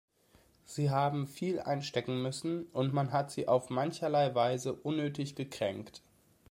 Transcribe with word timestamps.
Sie 0.65 0.89
haben 0.89 1.27
viel 1.27 1.59
einstecken 1.59 2.23
müssen, 2.23 2.63
und 2.71 2.91
man 2.91 3.11
hat 3.13 3.29
sie 3.29 3.47
auf 3.47 3.69
mancherlei 3.69 4.33
Weise 4.33 4.73
unnötig 4.73 5.35
gekränkt. 5.35 6.01